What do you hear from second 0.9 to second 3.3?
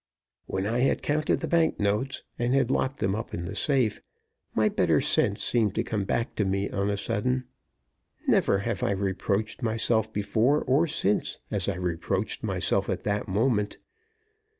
counted the bank notes and had locked them